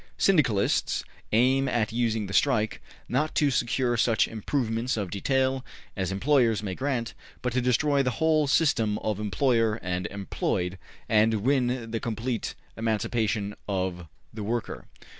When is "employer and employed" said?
9.19-10.79